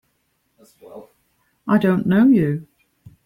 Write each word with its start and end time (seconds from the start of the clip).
I 1.67 1.77
don't 1.77 2.07
know 2.07 2.25
you! 2.25 2.65